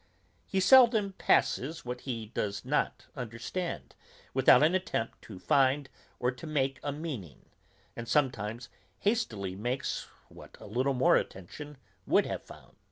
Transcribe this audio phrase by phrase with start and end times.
[0.47, 3.93] He seldom passes what he does not understand,
[4.33, 5.89] without an attempt to find
[6.19, 7.45] or to make a meaning,
[7.95, 8.67] and sometimes
[9.01, 11.77] hastily makes what a little more attention
[12.07, 12.77] would have found.